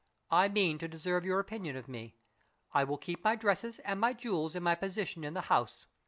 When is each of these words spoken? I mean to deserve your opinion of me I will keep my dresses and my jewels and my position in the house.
I 0.31 0.47
mean 0.47 0.79
to 0.79 0.87
deserve 0.87 1.25
your 1.27 1.39
opinion 1.39 1.75
of 1.75 1.87
me 1.87 2.15
I 2.73 2.83
will 2.83 2.97
keep 2.97 3.23
my 3.23 3.35
dresses 3.35 3.77
and 3.85 3.99
my 3.99 4.13
jewels 4.13 4.55
and 4.55 4.63
my 4.65 4.73
position 4.73 5.23
in 5.23 5.35
the 5.35 5.41
house. 5.41 5.85